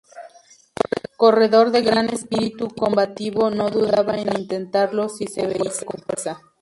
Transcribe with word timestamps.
Corredor 1.15 1.69
de 1.69 1.83
gran 1.83 2.09
espíritu 2.09 2.69
combativo 2.69 3.51
no 3.51 3.69
dudaba 3.69 4.15
en 4.17 4.35
intentarlo 4.35 5.09
si 5.09 5.27
se 5.27 5.45
veía 5.45 5.69
con 5.85 6.01
fuerza. 6.01 6.41